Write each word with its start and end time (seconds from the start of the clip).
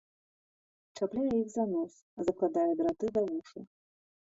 Чапляе 0.97 1.25
іх 1.41 1.51
на 1.61 1.65
нос, 1.75 1.93
закладае 2.31 2.67
драты 2.83 3.05
за 3.13 3.21
вушы. 3.31 3.59